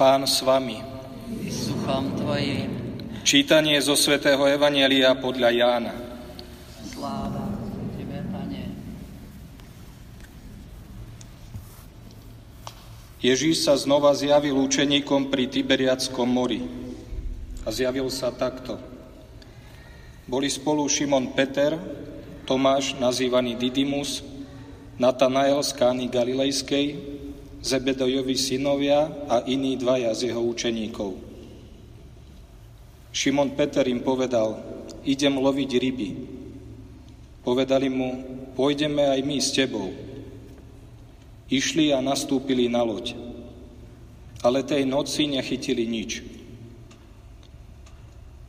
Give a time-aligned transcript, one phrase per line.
[0.00, 0.80] Pán s vami.
[1.44, 2.72] duchom Tvojim.
[3.20, 5.92] Čítanie zo svätého Evanielia podľa Jána.
[6.88, 7.44] Sláva
[8.00, 8.64] Tebe, Pane.
[13.20, 16.64] Ježíš sa znova zjavil učeníkom pri Tiberiackom mori.
[17.64, 18.80] A zjavil sa takto.
[20.24, 21.76] Boli spolu Šimon Peter,
[22.48, 24.24] Tomáš, nazývaný Didymus,
[24.96, 27.19] Natanael z Kány Galilejskej,
[27.60, 31.12] Zebedojovi synovia a iní dvaja z jeho učeníkov.
[33.12, 34.56] Šimon Peter im povedal,
[35.04, 36.10] idem loviť ryby.
[37.44, 38.08] Povedali mu,
[38.56, 39.92] pôjdeme aj my s tebou.
[41.50, 43.12] Išli a nastúpili na loď.
[44.40, 46.24] Ale tej noci nechytili nič.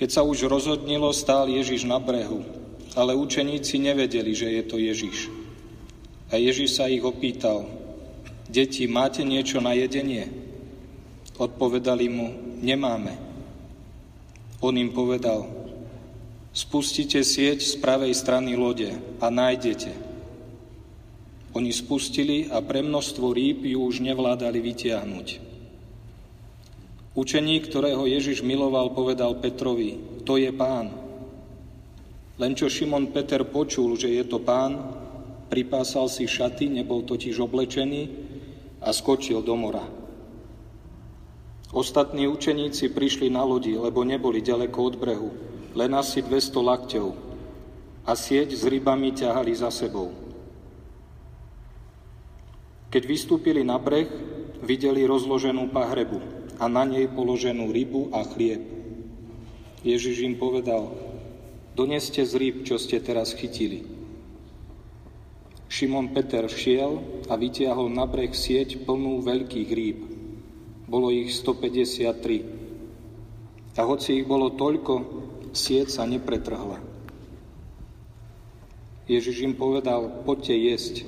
[0.00, 2.40] Keď sa už rozhodnilo, stál Ježiš na brehu,
[2.96, 5.28] ale učeníci nevedeli, že je to Ježiš.
[6.32, 7.68] A Ježiš sa ich opýtal,
[8.54, 10.30] deti, máte niečo na jedenie?
[11.34, 12.30] Odpovedali mu,
[12.62, 13.18] nemáme.
[14.62, 15.50] On im povedal,
[16.54, 19.90] spustite sieť z pravej strany lode a nájdete.
[21.58, 25.28] Oni spustili a pre množstvo rýb ju už nevládali vytiahnuť.
[27.14, 30.94] Učeník, ktorého Ježiš miloval, povedal Petrovi, to je pán.
[32.38, 34.74] Len čo Šimon Peter počul, že je to pán,
[35.46, 38.23] pripásal si šaty, nebol totiž oblečený
[38.84, 39.82] a skočil do mora.
[41.74, 45.30] Ostatní učeníci prišli na lodi, lebo neboli ďaleko od brehu,
[45.74, 47.08] len asi 200 lakťov
[48.04, 50.12] a sieť s rybami ťahali za sebou.
[52.94, 54.06] Keď vystúpili na breh,
[54.62, 56.22] videli rozloženú pahrebu
[56.62, 58.62] a na nej položenú rybu a chlieb.
[59.82, 60.94] Ježiš im povedal,
[61.74, 63.93] doneste z ryb, čo ste teraz chytili.
[65.68, 69.98] Šimon Peter šiel a vytiahol na breh sieť plnú veľkých rýb.
[70.84, 73.74] Bolo ich 153.
[73.74, 74.94] A hoci ich bolo toľko,
[75.50, 76.94] sieť sa nepretrhla.
[79.04, 81.04] Ježiš im povedal, poďte jesť.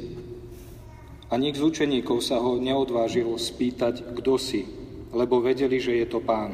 [1.32, 4.68] A nik z učeníkov sa ho neodvážil spýtať, kto si,
[5.16, 6.52] lebo vedeli, že je to pán.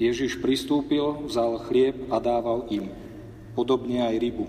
[0.00, 2.88] Ježiš pristúpil, vzal chlieb a dával im,
[3.52, 4.48] podobne aj rybu.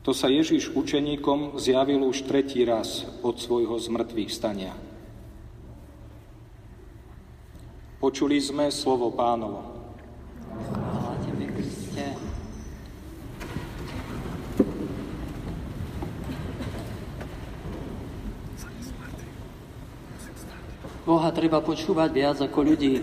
[0.00, 4.72] To sa Ježiš učeníkom zjavil už tretí raz od svojho zmrtvých stania.
[8.00, 9.76] Počuli sme slovo pánovo.
[21.10, 23.02] Boha treba počúvať viac ako ľudí.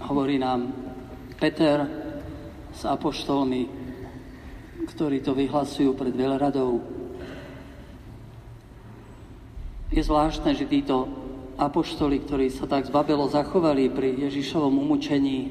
[0.00, 0.72] Hovorí nám
[1.36, 1.84] Peter
[2.72, 3.83] s apoštolmi,
[4.94, 6.78] ktorí to vyhlasujú pred veľradou.
[9.90, 11.10] Je zvláštne, že títo
[11.58, 15.50] apoštoli, ktorí sa tak zbabelo zachovali pri Ježišovom umúčení,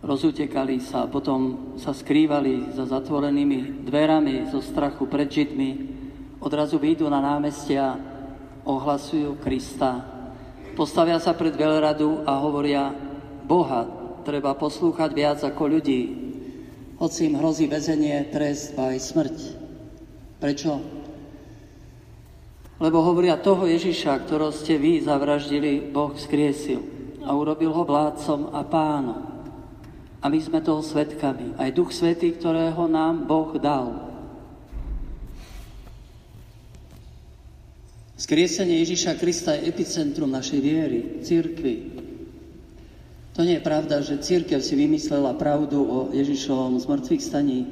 [0.00, 5.70] rozutekali sa, potom sa skrývali za zatvorenými dverami zo strachu pred Židmi,
[6.40, 8.00] odrazu výjdu na námestia,
[8.64, 10.02] ohlasujú Krista,
[10.72, 12.92] postavia sa pred veľradu a hovoria,
[13.44, 13.84] Boha
[14.24, 16.31] treba poslúchať viac ako ľudí,
[17.02, 19.38] hoci im hrozí väzenie, trest aj smrť.
[20.38, 20.78] Prečo?
[22.78, 26.78] Lebo hovoria toho Ježiša, ktorého ste vy zavraždili, Boh skriesil
[27.26, 29.18] a urobil ho vládcom a pánom.
[30.22, 31.58] A my sme toho svetkami.
[31.58, 34.14] Aj Duch Svetý, ktorého nám Boh dal.
[38.14, 42.01] Skriesenie Ježiša Krista je epicentrum našej viery, církvy.
[43.32, 47.64] To nie je pravda, že církev si vymyslela pravdu o Ježišovom zmrtvých staní.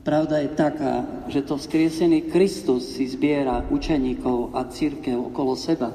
[0.00, 5.92] Pravda je taká, že to vzkriesený Kristus si zbiera učeníkov a církev okolo seba.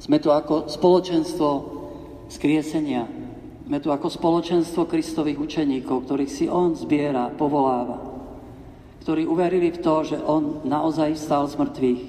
[0.00, 1.48] Sme tu ako spoločenstvo
[2.32, 3.04] skriesenia.
[3.68, 8.00] Sme tu ako spoločenstvo Kristových učeníkov, ktorých si On zbiera, povoláva.
[9.04, 12.02] Ktorí uverili v to, že On naozaj stal z mŕtvych.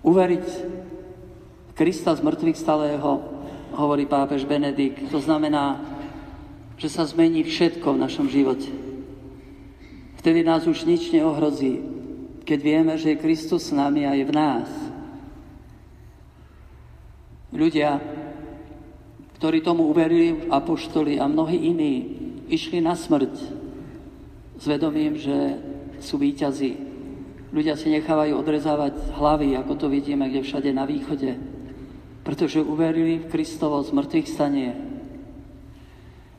[0.00, 0.46] Uveriť
[1.76, 3.35] Krista z mŕtvych stalého,
[3.76, 5.78] hovorí pápež Benedikt, to znamená,
[6.80, 8.68] že sa zmení všetko v našom živote.
[10.20, 11.80] Vtedy nás už nič neohrozí,
[12.42, 14.68] keď vieme, že je Kristus s nami a je v nás.
[17.54, 18.00] Ľudia,
[19.38, 21.94] ktorí tomu uverili, apoštoli a mnohí iní,
[22.48, 23.32] išli na smrť
[24.56, 25.60] s vedomím, že
[26.00, 26.76] sú výťazí.
[27.54, 31.38] Ľudia si nechávajú odrezávať hlavy, ako to vidíme kde všade na východe,
[32.26, 34.74] pretože uverili v Kristovo zmrtvých stanie.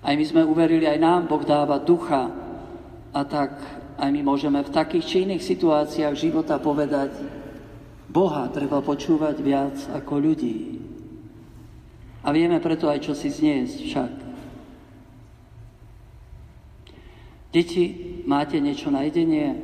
[0.04, 2.28] Aj my sme uverili, aj nám Boh dáva ducha
[3.16, 3.56] a tak
[3.95, 7.16] aj my môžeme v takých či iných situáciách života povedať,
[8.12, 10.84] Boha treba počúvať viac ako ľudí.
[12.28, 14.13] A vieme preto aj čo si zniesť však.
[17.56, 17.86] Deti,
[18.28, 19.56] máte niečo na jedenie?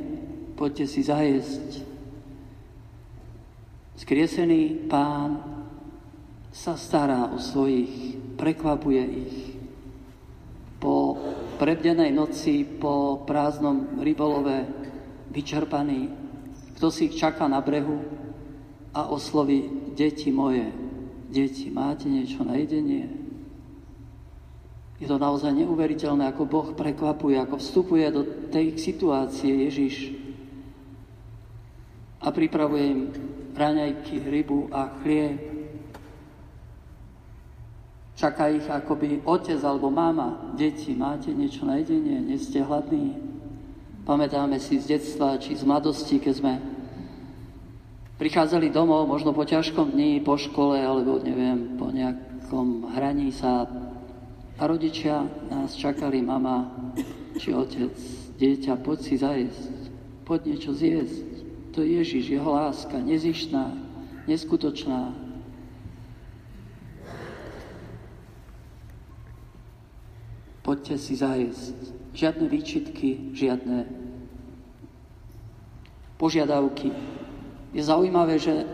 [0.56, 1.84] Poďte si zajesť.
[4.00, 5.53] Skriesený pán
[6.54, 9.36] sa stará o svojich, prekvapuje ich.
[10.78, 11.18] Po
[11.58, 14.62] prebdenej noci, po prázdnom rybolove,
[15.34, 16.14] vyčerpaný,
[16.78, 17.98] kto si ich čaká na brehu
[18.94, 20.70] a osloví, deti moje,
[21.26, 23.10] deti, máte niečo na jedenie?
[25.02, 28.22] Je to naozaj neuveriteľné, ako Boh prekvapuje, ako vstupuje do
[28.54, 30.14] tej situácie Ježiš
[32.22, 33.00] a pripravuje im
[33.58, 35.53] raňajky, rybu a chlieb.
[38.14, 40.54] Čaká ich akoby otec alebo mama.
[40.54, 42.22] Deti, máte niečo na jedenie?
[42.22, 43.18] Nie ste hladní?
[44.06, 46.52] Pamätáme si z detstva či z mladosti, keď sme
[48.20, 53.66] prichádzali domov, možno po ťažkom dni, po škole, alebo neviem, po nejakom hraní sa
[54.54, 56.70] a rodičia nás čakali, mama
[57.34, 57.90] či otec,
[58.38, 59.72] dieťa, poď si zajesť,
[60.22, 61.26] poď niečo zjesť.
[61.74, 63.74] To je Ježiš, jeho láska, nezištná,
[64.30, 65.10] neskutočná.
[70.74, 71.94] Poďte si zajesť.
[72.18, 73.86] Žiadne výčitky, žiadne
[76.18, 76.90] požiadavky.
[77.70, 78.66] Je zaujímavé, že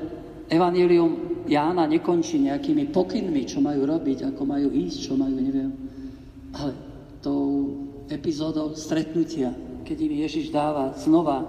[0.49, 5.77] Evangelium Jána nekončí nejakými pokynmi, čo majú robiť, ako majú ísť, čo majú, neviem.
[6.57, 6.73] Ale
[7.21, 7.69] tou
[8.09, 9.53] epizódou stretnutia,
[9.85, 11.45] keď im Ježiš dáva znova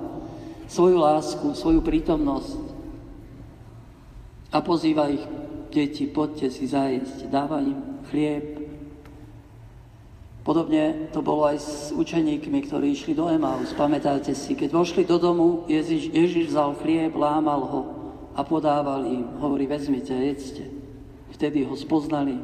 [0.68, 2.60] svoju lásku, svoju prítomnosť
[4.52, 5.24] a pozýva ich,
[5.72, 8.61] deti, poďte si zajesť, dáva im chlieb.
[10.42, 13.78] Podobne to bolo aj s učeníkmi, ktorí išli do Emaus.
[13.78, 17.82] Pamätáte si, keď vošli do domu, Ježiš, Ježiš vzal chlieb, lámal ho
[18.34, 19.26] a podával im.
[19.38, 20.66] Hovorí, vezmite, jedzte.
[21.38, 22.42] Vtedy ho spoznali.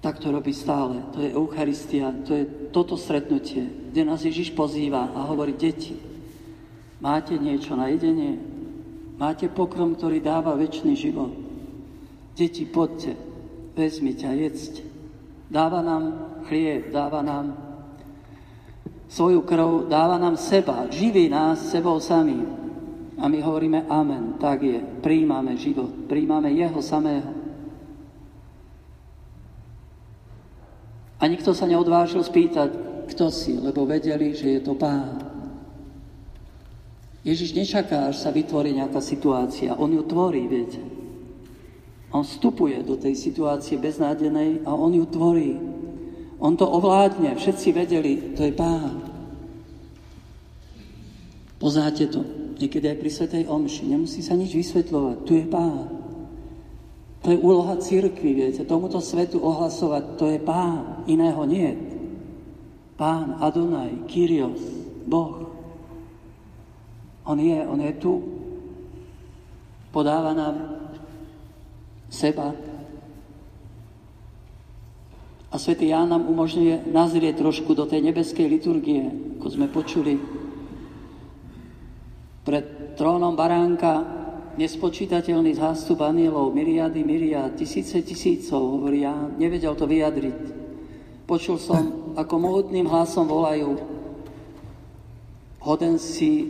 [0.00, 1.04] Tak to robí stále.
[1.12, 6.12] To je Eucharistia, to je toto stretnutie, kde nás Ježiš pozýva a hovorí, deti,
[7.02, 8.38] Máte niečo na jedenie?
[9.18, 11.34] Máte pokrom, ktorý dáva väčší život?
[12.38, 13.18] Deti, poďte,
[13.74, 14.91] vezmite a jedzte.
[15.52, 16.04] Dáva nám
[16.48, 17.52] chlieb, dáva nám
[19.04, 22.48] svoju krv, dáva nám seba, živí nás sebou samým.
[23.20, 27.28] A my hovoríme amen, tak je, príjmame život, príjmame jeho samého.
[31.20, 32.72] A nikto sa neodvážil spýtať,
[33.12, 35.20] kto si, lebo vedeli, že je to pán.
[37.22, 39.76] Ježiš nečaká, až sa vytvorí nejaká situácia.
[39.76, 41.01] On ju tvorí, viete.
[42.12, 45.56] On vstupuje do tej situácie beznádenej a on ju tvorí.
[46.36, 47.32] On to ovládne.
[47.32, 49.00] Všetci vedeli, to je pán.
[51.56, 52.20] Poznáte to.
[52.60, 53.88] Niekedy aj pri Svetej Omši.
[53.88, 55.16] Nemusí sa nič vysvetľovať.
[55.24, 55.88] Tu je pán.
[57.22, 58.66] To je úloha církvy, viete.
[58.66, 61.06] Tomuto svetu ohlasovať, to je pán.
[61.06, 61.70] Iného nie.
[62.98, 64.60] Pán, Adonaj, Kyrios,
[65.06, 65.48] Boh.
[67.22, 68.12] On je, on je tu.
[69.94, 70.81] Podáva nám
[72.12, 72.52] seba.
[75.52, 79.08] A svätý Ján nám umožňuje nazrieť trošku do tej nebeskej liturgie,
[79.40, 80.16] ako sme počuli.
[82.44, 84.04] Pred trónom baránka
[84.56, 90.40] nespočítateľný zástup anielov, myriady, myriad, tisíce tisícov, hovorí Ján, nevedel to vyjadriť.
[91.24, 93.80] Počul som, ako mohutným hlasom volajú,
[95.64, 96.48] hoden si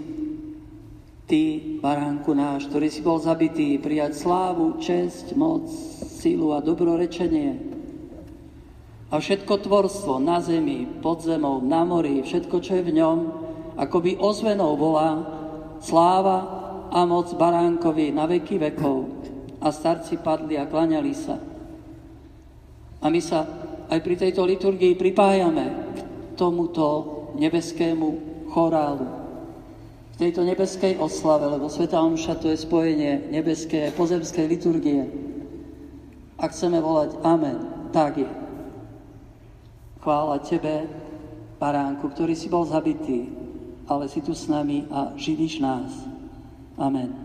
[1.32, 5.64] Ty, baránku náš, ktorý si bol zabitý, prijať slávu, česť, moc,
[6.20, 7.56] sílu a dobrorečenie.
[9.08, 13.18] A všetko tvorstvo na zemi, pod zemou, na mori, všetko, čo je v ňom,
[13.80, 15.24] akoby ozvenou volá
[15.80, 16.38] sláva
[16.92, 19.08] a moc baránkovi na veky vekov.
[19.64, 21.40] A starci padli a klaňali sa.
[23.00, 23.48] A my sa
[23.88, 25.64] aj pri tejto liturgii pripájame
[25.96, 25.98] k
[26.36, 28.08] tomuto nebeskému
[28.52, 29.21] chorálu
[30.22, 35.10] tejto nebeskej oslave, lebo Sveta Omša to je spojenie nebeskej a pozemskej liturgie.
[36.38, 38.30] Ak chceme volať Amen, tak je.
[39.98, 40.86] Chvála Tebe,
[41.58, 43.30] Baránku, ktorý si bol zabitý,
[43.90, 45.90] ale si tu s nami a živíš nás.
[46.78, 47.21] Amen.